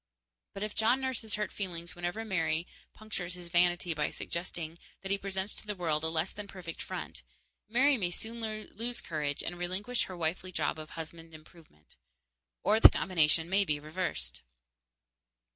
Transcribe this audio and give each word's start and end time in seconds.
But 0.55 0.63
if 0.63 0.73
John 0.73 0.99
nurses 0.99 1.35
hurt 1.35 1.51
feelings 1.51 1.95
whenever 1.95 2.25
Mary 2.25 2.65
punctures 2.91 3.35
his 3.35 3.49
vanity 3.49 3.93
by 3.93 4.09
suggesting 4.09 4.79
that 5.03 5.11
he 5.11 5.17
presents 5.19 5.53
to 5.53 5.67
the 5.67 5.75
world 5.75 6.03
a 6.03 6.07
less 6.07 6.31
than 6.33 6.47
perfect 6.47 6.81
front, 6.81 7.21
Mary 7.69 7.97
may 7.97 8.09
soon 8.09 8.41
lose 8.73 8.99
courage 8.99 9.43
and 9.43 9.59
relinquish 9.59 10.05
her 10.05 10.17
wifely 10.17 10.51
job 10.51 10.79
of 10.79 10.89
husband 10.89 11.35
improvement. 11.35 11.97
Or 12.63 12.79
the 12.79 12.89
combination 12.89 13.47
may 13.47 13.63
be 13.63 13.79
reversed. 13.79 14.41